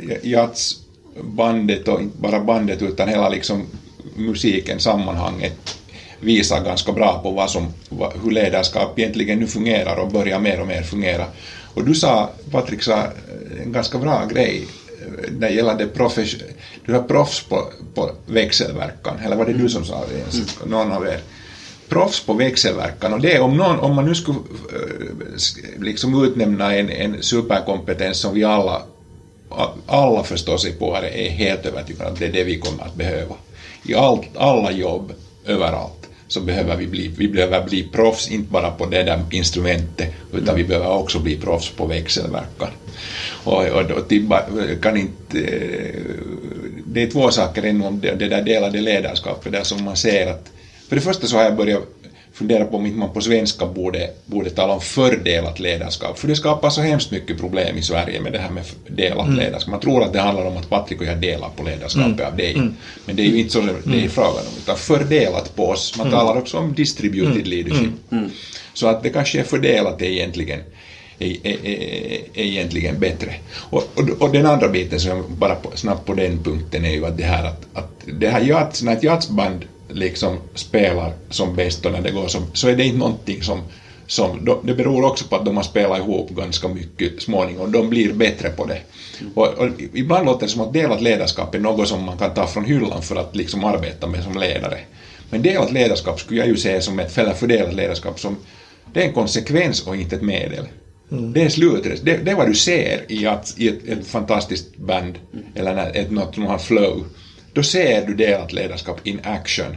[0.08, 3.66] eh, jazzbandet och inte bara bandet utan hela liksom
[4.16, 5.78] musiken, sammanhanget
[6.20, 7.72] visar ganska bra på vad som,
[8.22, 11.26] hur ledarskap egentligen nu fungerar och börjar mer och mer fungera.
[11.74, 14.68] Och du sa, Patrik sa eh, en ganska bra grej
[15.00, 16.36] eh, när det gäller det profes,
[16.86, 20.58] du har proffs på, på växelverkan, eller var det du som sa det ens?
[20.66, 21.20] Någon av er
[21.88, 26.74] proffs på växelverkan och det är om, någon, om man nu skulle eh, liksom utnämna
[26.74, 28.82] en, en superkompetens som vi alla,
[29.86, 32.94] alla förstår sig på är, är helt övertygade att det är det vi kommer att
[32.94, 33.34] behöva.
[33.82, 35.12] I allt, alla jobb,
[35.46, 40.14] överallt, så behöver vi bli, vi behöver bli proffs, inte bara på det där instrumentet,
[40.32, 42.68] utan vi behöver också bli proffs på växelverkan.
[43.44, 44.42] Och, och, och Tibba
[44.82, 45.40] kan inte...
[45.40, 46.00] Eh,
[46.86, 50.26] det är två saker ännu om det, det där delade ledarskapet, där som man ser
[50.26, 50.50] att...
[50.88, 51.82] För det första så har jag börjat
[52.36, 56.36] fundera på om inte man på svenska borde, borde tala om fördelat ledarskap, för det
[56.36, 59.70] skapar så hemskt mycket problem i Sverige med det här med delat ledarskap.
[59.70, 62.56] Man tror att det handlar om att Patrik och jag delar på ledarskapet av dig,
[63.04, 65.94] men det är ju inte så det är frågan om, utan fördelat på oss.
[65.96, 67.92] Man talar också om distributed leadership.
[68.74, 70.62] Så att det kanske är fördelat egentligen
[71.18, 73.34] är, är, är, är egentligen bättre.
[73.56, 76.90] Och, och, och den andra biten, som jag bara på, snabbt på den punkten, är
[76.90, 79.64] ju att det här att, att det här jazz, när ett jazzband
[79.96, 83.64] liksom spelar som bäst och när det går som, så är det inte någonting som
[84.08, 87.88] som, de- det beror också på att de har spelat ihop ganska mycket småningom, de
[87.88, 88.78] blir bättre på det.
[89.34, 92.46] Och, och ibland låter det som att delat ledarskap är något som man kan ta
[92.46, 94.80] från hyllan för att liksom arbeta med som ledare.
[95.30, 98.38] Men delat ledarskap skulle jag ju se som ett, eller fördelat ledarskap som,
[98.92, 100.68] det är en konsekvens och inte ett medel.
[101.34, 104.76] Det är slutet, det, det är vad du ser i, att, i ett, ett fantastiskt
[104.76, 105.18] band,
[105.54, 107.04] eller när, ett, något har flow.
[107.56, 109.76] Då ser du delat ledarskap in action.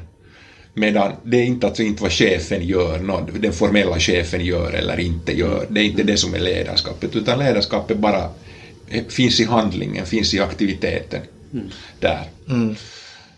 [0.73, 4.99] Medan det är inte alltså inte vad chefen gör, någon, den formella chefen gör eller
[4.99, 5.65] inte gör.
[5.69, 8.29] Det är inte det som är ledarskapet, utan ledarskapet bara
[9.07, 11.21] finns i handlingen, finns i aktiviteten.
[11.99, 12.29] Där.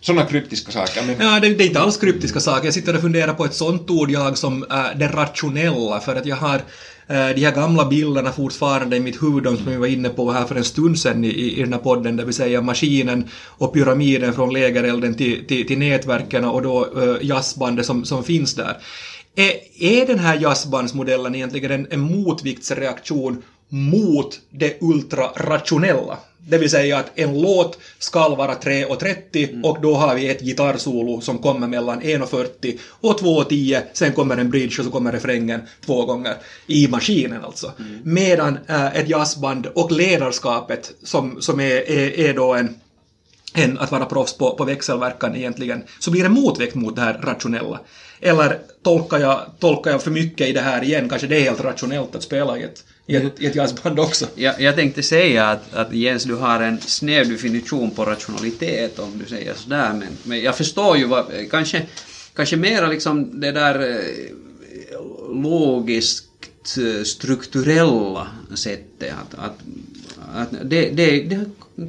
[0.01, 1.04] Sådana kryptiska saker.
[1.04, 2.67] Men, Ja, det, det är inte alls kryptiska saker.
[2.67, 6.25] Jag sitter och funderar på ett sånt ord jag som äh, det rationella, för att
[6.25, 6.62] jag har
[7.08, 10.32] Eh, de här gamla bilderna fortfarande i mitt huvud, de som vi var inne på
[10.32, 13.74] här för en stund sedan i, i, den här podden, det vill säga maskinen och
[13.74, 18.78] pyramiden från lägerelden till, till, till nätverken och då uh, jazzbandet som, som finns där.
[19.36, 26.18] Är, är den här jazzbandsmodellen egentligen en, en motviktsreaktion mot det ultrarationella?
[26.47, 31.21] Det vill säga att en låt ska vara 3.30 och då har vi ett gitarrsolo
[31.21, 36.06] som kommer mellan 1.40 och 2.10, sen kommer en bridge och så kommer refrängen två
[36.06, 36.36] gånger
[36.67, 37.71] i maskinen alltså.
[38.04, 42.75] Medan äh, ett jazzband och ledarskapet som, som är, är, är då en
[43.54, 47.19] än att vara proffs på, på växelverkan egentligen, så blir det motvikt mot det här
[47.23, 47.80] rationella.
[48.19, 51.10] Eller tolkar jag, tolkar jag för mycket i det här igen?
[51.10, 54.26] Kanske det är helt rationellt att spela i ett, i ett, i ett jazzband också.
[54.36, 59.19] Jag, jag tänkte säga att, att Jens, du har en snäv definition på rationalitet om
[59.19, 61.86] du säger sådär, men, men jag förstår ju vad, kanske,
[62.36, 64.36] kanske mera liksom det där eh,
[65.43, 69.58] logiskt eh, strukturella sättet att, att,
[70.34, 71.45] att det, det, det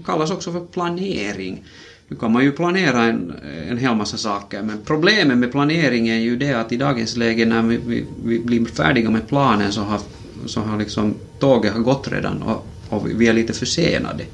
[0.07, 1.65] kallas också för planering.
[2.09, 3.33] Nu kan man ju planera en,
[3.69, 7.47] en hel massa saker, men problemet med planering är ju det att i dagens läge
[7.47, 10.01] när vi, vi, vi blir färdiga med planen så har,
[10.47, 14.25] så har liksom tåget har gått redan och, och vi är lite försenade.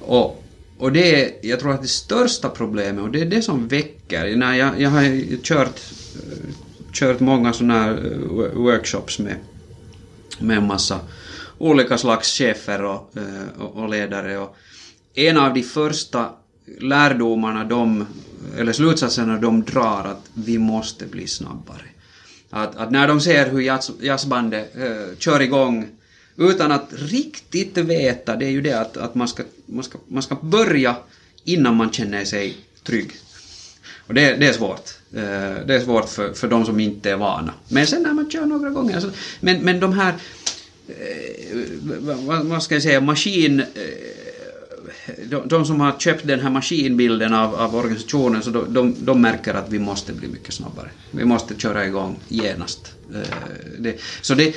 [0.00, 0.44] Och,
[0.78, 4.36] och det är, jag tror att det största problemet, och det är det som väcker,
[4.36, 5.80] när jag, jag har kört,
[6.92, 9.36] kört många sådana här eh, workshops med,
[10.38, 11.00] med en massa
[11.58, 14.38] olika slags chefer och, eh, och, och ledare.
[14.38, 14.56] Och
[15.14, 16.28] en av de första
[16.80, 18.06] lärdomarna de,
[18.58, 21.84] eller slutsatserna de drar att vi måste bli snabbare.
[22.50, 25.88] Att, att när de ser hur jazz, jazzbandet eh, kör igång
[26.36, 30.22] utan att riktigt veta, det är ju det att, att man, ska, man, ska, man
[30.22, 30.96] ska börja
[31.44, 33.10] innan man känner sig trygg.
[34.06, 34.90] Och det, det är svårt.
[35.14, 35.20] Eh,
[35.66, 37.52] Det är svårt för, för de som inte är vana.
[37.68, 39.10] Men sen när man kör några gånger alltså.
[39.40, 40.14] Men, men de här...
[40.88, 40.94] eh,
[42.26, 43.00] Vad, vad ska jag säga?
[43.00, 43.60] Maskin...
[43.60, 43.66] eh,
[45.30, 49.20] de, de som har köpt den här maskinbilden av, av organisationen, så de, de, de
[49.20, 50.90] märker att vi måste bli mycket snabbare.
[51.10, 52.92] Vi måste köra igång genast.
[53.14, 53.20] Eh,
[53.78, 54.54] Det, så det...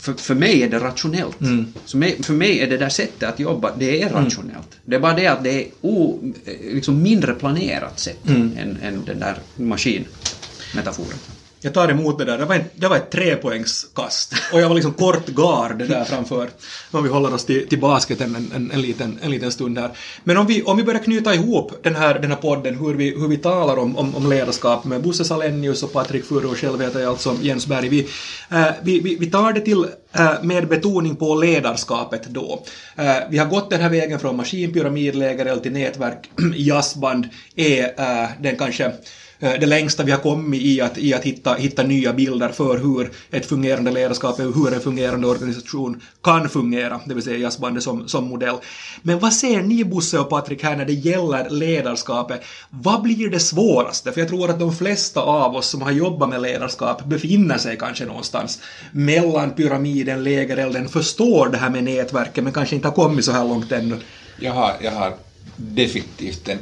[0.00, 1.36] För, för mig är det rationellt.
[1.84, 4.68] Så mig, för mig är det där sättet att jobba, det är rationellt.
[4.84, 6.20] Det är bara det att det är o,
[6.60, 11.18] liksom mindre planerat sätt än, än den där maskinmetaforen.
[11.66, 12.38] Jag tar emot det där.
[12.38, 14.32] Det var, en, det var ett trepoängskast.
[14.52, 16.48] Och jag var liksom kort gard där framför.
[16.90, 19.90] Om vi håller oss till, till basketen en, en, en, liten, en liten stund här.
[20.24, 23.10] Men om vi, om vi börjar knyta ihop den här, den här podden, hur vi,
[23.10, 26.80] hur vi talar om, om, om ledarskap med Bosse Salenius och Patrik Furu och själv
[26.80, 27.88] heter jag alltså Jens Berg.
[27.88, 28.08] Vi,
[28.50, 32.62] äh, vi, vi, vi tar det till äh, med betoning på ledarskapet då.
[32.96, 38.92] Äh, vi har gått den här vägen från maskinpyramidläger till nätverk, jazzband är den kanske
[39.38, 42.78] Eh, det längsta vi har kommit i att, i att hitta, hitta nya bilder för
[42.78, 48.08] hur ett fungerande ledarskap, hur en fungerande organisation kan fungera, det vill säga jazzbandet som,
[48.08, 48.56] som modell.
[49.02, 52.40] Men vad ser ni Bosse och Patrik här när det gäller ledarskapet?
[52.70, 54.12] Vad blir det svåraste?
[54.12, 57.76] För jag tror att de flesta av oss som har jobbat med ledarskap befinner sig
[57.78, 58.58] kanske någonstans
[58.92, 63.44] mellan pyramiden, lägerelden, förstår det här med nätverket men kanske inte har kommit så här
[63.44, 63.96] långt ännu.
[64.40, 65.12] Jag har, jag har
[65.56, 66.58] definitivt den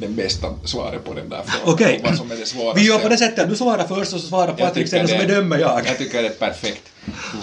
[0.00, 1.74] den bästa svaret på den där frågan.
[1.74, 2.00] Okej.
[2.44, 2.80] Svåraste.
[2.80, 5.16] Vi gör på det sättet, du svarar först och så svarar Patrik sen och så
[5.16, 5.86] bedömer jag.
[5.86, 6.82] Jag tycker det är perfekt.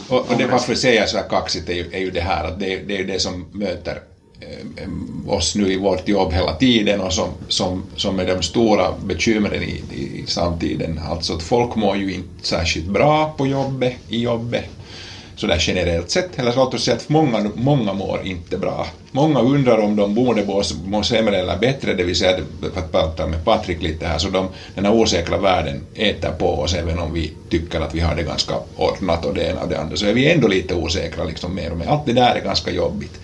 [0.10, 2.44] Och, och det varför jag säger så här kaxigt är ju, är ju det här
[2.44, 4.02] att det, det är ju det som möter
[4.40, 8.92] eh, oss nu i vårt jobb hela tiden och som, som, som är de stora
[9.04, 11.00] bekymren i, i, i samtiden.
[11.10, 14.66] Alltså att folk mår ju inte särskilt bra på jobbet, i jobbet
[15.36, 18.88] sådär generellt sett, eller låt oss säga att många, många mår inte bra.
[19.12, 20.44] Många undrar om de borde
[20.86, 22.38] må sämre eller bättre, det vill säga,
[22.74, 26.60] för att prata med Patrik lite här, så de, den här osäkra världen äter på
[26.60, 29.70] oss även om vi tycker att vi har det ganska ordnat och det ena och
[29.70, 31.86] det andra, så är vi ändå lite osäkra liksom mer och mer.
[31.86, 33.20] Allt det där är ganska jobbigt.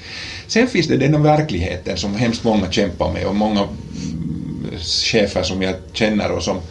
[0.47, 4.79] Sen finns det den verkligheten som hemskt många kämpar med och många mm,
[5.11, 6.61] chefer som jag känner och som,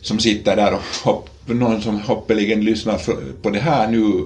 [0.00, 3.00] som sitter där och hopp, någon som hoppeligen lyssnar
[3.42, 4.24] på det här nu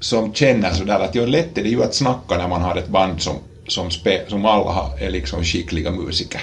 [0.00, 2.88] som känner sådär att jo, lätt är det ju att snacka när man har ett
[2.88, 6.40] band som, som, spe, som alla har, är liksom skickliga musiker.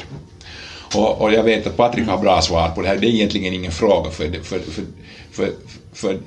[0.95, 3.53] Och, och, jag vet att Patrik har bra svar på det här, det är egentligen
[3.53, 4.91] ingen fråga för, för, för,
[5.31, 5.51] för,
[5.93, 6.17] för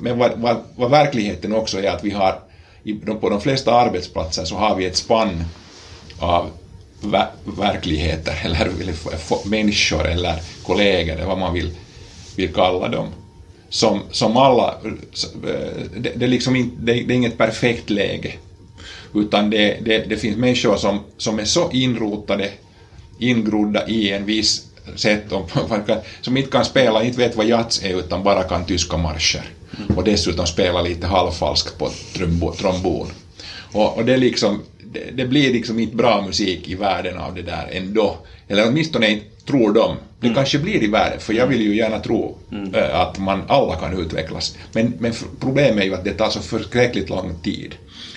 [0.00, 2.34] men vad, vad, vad, verkligheten också är att vi har
[3.20, 5.44] på de flesta arbetsplatser så har vi ett spann
[6.18, 6.50] av
[7.44, 8.94] verkligheter eller, eller
[9.48, 11.70] människor eller kollegor eller vad man vill,
[12.40, 13.06] vill kalla dem
[13.70, 18.32] som, som alla, eh, det, det, är liksom in, det, det är inget perfekt läge.
[19.14, 22.50] Utan det, det, det finns människor som, som är så inrotade,
[23.18, 24.66] ingrodda i en viss
[24.96, 25.24] sätt,
[26.20, 29.44] som inte kan spela, inte vet vad jazz är utan bara kan tyska marscher.
[29.96, 31.90] Och dessutom spela lite halvfalskt på
[32.58, 33.06] trombon.
[33.72, 34.62] Och, och det, liksom,
[34.92, 38.16] det, det, blir liksom inte bra musik i världen av det där ändå.
[38.48, 39.96] Eller åtminstone inte tror de.
[40.20, 40.34] Det mm.
[40.34, 42.74] kanske blir i världen, för jag vill ju gärna tro mm.
[42.74, 44.56] äh, att man alla kan utvecklas.
[44.72, 47.74] Men, men problemet är ju att det tar så förskräckligt lång tid.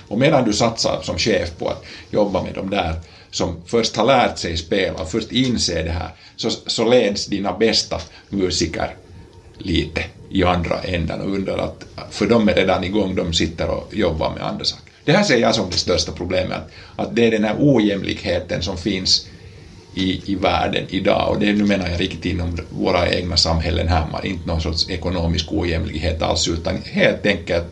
[0.08, 2.96] Och medan du satsar som chef på att jobba med de där
[3.32, 7.54] som först har lärt sig spela och först inser det här, så, så leds dina
[7.54, 8.96] bästa musiker
[9.58, 13.90] lite i andra änden och undrar att, för de är redan igång, de sitter och
[13.92, 14.83] jobbar med andra saker.
[15.06, 16.64] Det här ser jag som det största problemet,
[16.96, 19.28] att det är den här ojämlikheten som finns
[19.94, 24.06] i, i världen idag och det nu menar jag riktigt inom våra egna samhällen här,
[24.12, 27.66] man, inte någon sorts ekonomisk ojämlikhet alls utan helt enkelt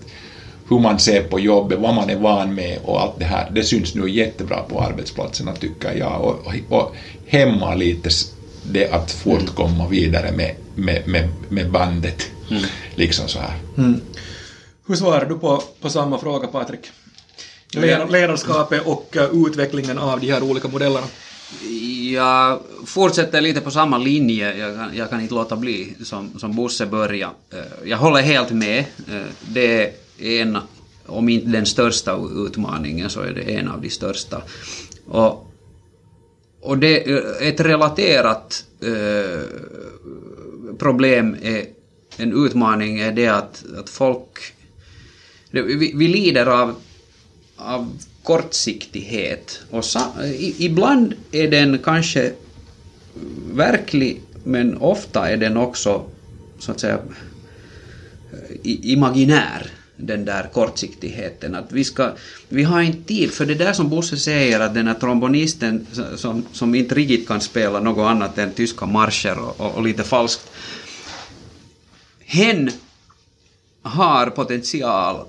[0.69, 3.63] hur man ser på jobbet, vad man är van med och allt det här, det
[3.63, 8.09] syns nu jättebra på arbetsplatserna tycker jag och, och, och hämmar lite
[8.61, 12.31] det att fortkomma vidare med, med, med, med bandet.
[12.49, 12.63] Mm.
[12.95, 13.53] Liksom så här.
[13.77, 14.01] Mm.
[14.87, 16.81] Hur svarar du på, på samma fråga Patrik?
[17.73, 21.07] Ledarskapet och uh, utvecklingen av de här olika modellerna?
[22.11, 26.55] Jag fortsätter lite på samma linje, jag kan, jag kan inte låta bli, som, som
[26.55, 27.33] Bosse började.
[27.53, 28.79] Eh, jag håller helt med.
[28.79, 30.57] Eh, det är en,
[31.05, 34.41] om inte den största utmaningen, så är det en av de största.
[35.07, 35.47] Och,
[36.61, 36.97] och det,
[37.47, 39.41] ett relaterat eh,
[40.79, 41.65] problem, är,
[42.17, 44.39] en utmaning, är det att, att folk...
[45.51, 46.75] Vi, vi lider av,
[47.61, 49.61] av kortsiktighet.
[49.69, 52.33] Och sa, i, ibland är den kanske
[53.53, 56.03] verklig, men ofta är den också
[56.59, 56.99] så att säga
[58.63, 61.55] imaginär den där kortsiktigheten.
[61.55, 62.11] Att vi, ska,
[62.49, 66.45] vi har inte tid, för det där som Bosse säger att den här trombonisten som,
[66.53, 70.51] som inte riktigt kan spela något annat än tyska marscher och, och, och lite falskt.
[72.25, 72.71] Hen
[73.81, 75.25] har potential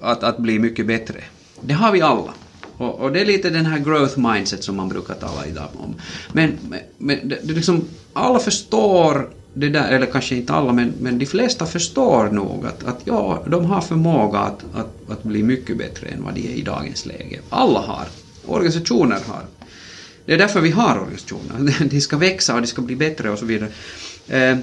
[0.00, 1.24] att, att bli mycket bättre.
[1.60, 2.34] Det har vi alla.
[2.76, 5.94] Och, och, det är lite den här growth mindset som man brukar tala idag om.
[6.32, 6.58] Men,
[6.98, 11.26] men, det, det liksom, alla förstår det där, eller kanske inte alla, men, men de
[11.26, 16.06] flesta förstår nog att, att ja, de har förmåga att, att, att bli mycket bättre
[16.06, 17.40] än vad de är i dagens läge.
[17.50, 18.06] Alla har.
[18.46, 19.42] Organisationer har.
[20.26, 21.84] Det är därför vi har organisationer.
[21.90, 23.70] De ska växa och de ska bli bättre och så vidare.
[24.28, 24.58] Eh,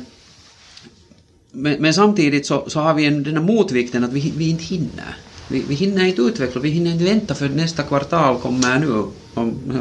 [1.51, 4.63] men, men samtidigt så, så har vi en, den här motvikten att vi, vi inte
[4.63, 5.17] hinner.
[5.47, 9.13] Vi, vi hinner inte utveckla, vi hinner inte vänta för nästa kvartal kommer nu och,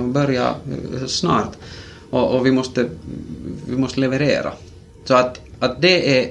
[0.04, 1.56] börjar eh, snart.
[2.10, 2.88] Och, och vi, måste,
[3.68, 4.52] vi måste leverera.
[5.04, 6.30] Så att, att det är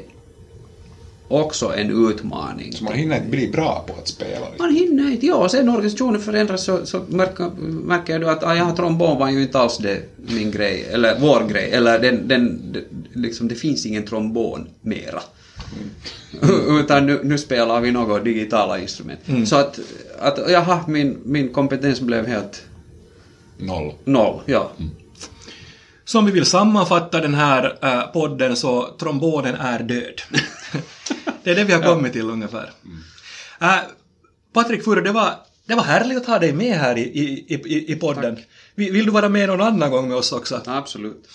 [1.30, 2.74] också en utmaning.
[2.74, 4.50] Så man hinner inte bli bra på att spela.
[4.50, 4.56] liksom.
[4.66, 8.56] Man hinner inte, ja, och sen organisationen förändras så, så märker, märker du att ah,
[8.56, 12.72] ja, trombon var ju inte alls det min grej, eller vår grej, eller den, den,
[12.74, 15.22] det- liksom, det finns ingen trombon mera.
[16.80, 19.20] Utan nu, nu spelar vi något digitala instrument.
[19.46, 19.80] Så att,
[20.20, 22.62] att jaha, min, min kompetens blev helt
[23.58, 23.94] Noll.
[24.04, 24.72] noll, ja.
[26.06, 30.22] Som vi vill sammanfatta den här eh, podden så trombonen är död.
[31.56, 32.72] det är det vi har kommit till ungefär.
[33.62, 33.78] Uh,
[34.54, 35.34] Patrik Furre, det var,
[35.66, 38.40] det var härligt att ha dig med här i, i, i, i podden.
[38.76, 40.62] Vill, vill du vara med någon annan gång med oss också?
[40.66, 41.28] Absolut.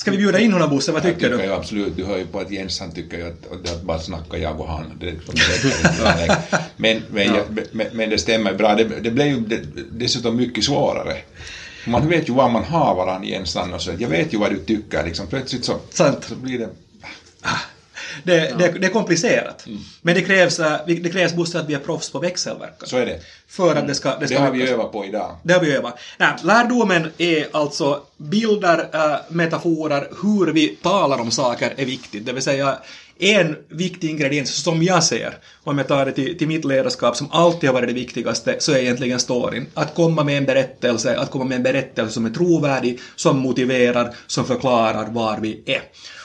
[0.00, 1.44] Ska vi bjuda in honom Bosse, vad Jag tycker tycker du?
[1.44, 4.38] ju absolut, du hör ju på att Jens han tycker ju att, att, bara snacka
[4.38, 4.92] jag och han.
[5.00, 5.18] Det, det,
[6.76, 8.74] men, men, jag, men, men det stämmer bra.
[8.74, 9.60] Det, det blev ju det,
[9.92, 11.16] dessutom mycket svårare.
[11.86, 13.88] Man vet ju vad man har varann Jens annars.
[13.98, 15.26] Jag vet ju vad du tycker liksom.
[15.26, 16.24] Plötsligt så, Sant.
[16.24, 16.68] så blir det...
[18.24, 19.66] Det, det, det är komplicerat.
[20.02, 22.88] Men det krävs, eh, det krävs Bosse att vi är proffs på växelverkan.
[22.88, 23.20] Så är det.
[23.48, 25.36] För att det ska, det Det ska har vi övat på idag.
[25.42, 25.98] Det har vi övat.
[26.18, 32.26] Nej, lärdomen är alltså bilder, äh, metaforer, hur vi talar om saker är viktigt.
[32.26, 32.78] Det vill säga
[33.22, 37.28] en viktig ingrediens som jag ser, om jag tar det till, till mitt ledarskap som
[37.30, 39.66] alltid har varit det viktigaste, så är egentligen storyn.
[39.74, 44.14] Att komma med en berättelse, att komma med en berättelse som är trovärdig, som motiverar,
[44.26, 45.82] som förklarar var vi är.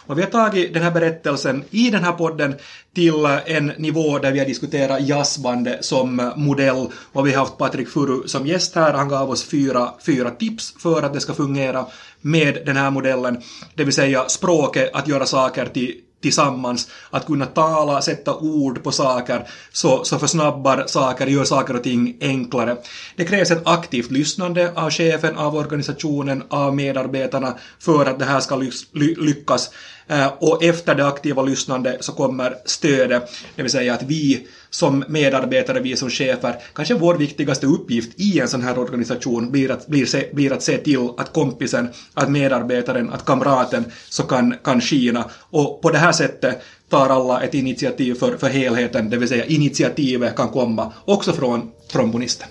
[0.07, 2.55] Och vi har tagit den här berättelsen i den här podden
[2.95, 7.89] till en nivå där vi har diskuterat jazzbandet som modell och vi har haft Patrik
[7.89, 8.93] Furu som gäst här.
[8.93, 11.85] Han gav oss fyra, fyra tips för att det ska fungera
[12.21, 13.41] med den här modellen.
[13.75, 18.91] Det vill säga språket, att göra saker till tillsammans, att kunna tala, sätta ord på
[18.91, 22.77] saker, så, så försnabbar saker, gör saker och ting enklare.
[23.15, 28.39] Det krävs ett aktivt lyssnande av chefen, av organisationen, av medarbetarna för att det här
[28.39, 28.55] ska
[28.95, 29.71] lyckas.
[30.07, 35.03] Eh, och efter det aktiva lyssnande så kommer stödet, det vill säga att vi som
[35.07, 39.87] medarbetare, vi som chefer, kanske vår viktigaste uppgift i en sån här organisation blir att,
[39.87, 44.81] blir se, blir att se till att kompisen, att medarbetaren, att kamraten så kan, kan
[44.81, 45.25] skina.
[45.49, 49.45] Och på det här sättet tar alla ett initiativ för, för helheten, det vill säga
[49.45, 52.47] initiativet kan komma också från trombonisten.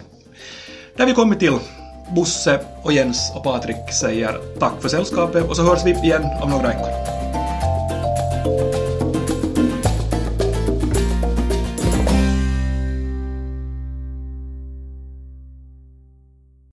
[0.97, 1.59] Där har vi kommit till
[2.15, 6.51] Bosse och Jens och Patrik säger tack för sällskapet och så hörs vi igen om
[6.51, 7.44] några veckor.
[8.45, 8.84] you